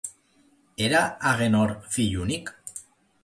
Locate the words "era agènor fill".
0.85-2.17